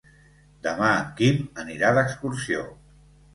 Demà 0.67 0.87
en 1.01 1.11
Quim 1.19 1.43
anirà 1.65 1.93
d'excursió. 1.99 2.65